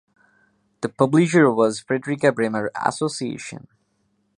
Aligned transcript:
The 0.81 0.89
publisher 0.89 1.51
was 1.51 1.81
Fredrika 1.83 2.31
Bremer 2.33 2.71
Association. 2.83 3.67